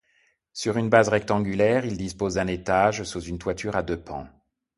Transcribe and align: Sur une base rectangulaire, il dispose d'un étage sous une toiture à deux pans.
Sur 0.51 0.77
une 0.79 0.89
base 0.89 1.09
rectangulaire, 1.09 1.85
il 1.85 1.95
dispose 1.95 2.33
d'un 2.33 2.47
étage 2.47 3.03
sous 3.03 3.21
une 3.21 3.37
toiture 3.37 3.75
à 3.75 3.83
deux 3.83 4.01
pans. 4.01 4.25